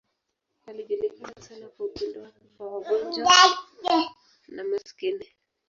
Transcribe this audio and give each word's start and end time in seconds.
Alijulikana 0.67 1.33
sana 1.41 1.67
kwa 1.67 1.85
upendo 1.85 2.21
wake 2.21 2.39
kwa 2.57 2.67
wagonjwa 2.79 3.33
na 4.47 4.63
maskini. 4.63 5.25